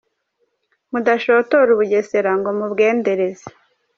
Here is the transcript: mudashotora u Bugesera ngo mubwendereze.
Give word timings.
mudashotora 0.91 1.69
u 1.75 1.79
Bugesera 1.79 2.31
ngo 2.39 2.49
mubwendereze. 2.57 3.47